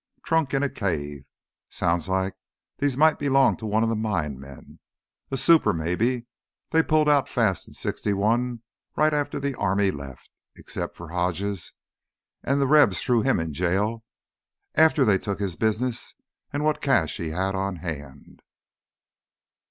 [0.23, 1.25] Trunk in a cave...
[1.69, 2.33] Sounds like
[2.79, 6.25] these might belong to one of them mine men—a super, maybe.
[6.71, 8.63] They pulled out fast in '61,
[8.97, 10.31] right after th' army left.
[10.55, 11.73] Except for Hodges,
[12.43, 14.03] an' th' Rebs threw him in jail
[14.73, 16.15] after they took his business
[16.51, 18.41] an' what cash he had on hand."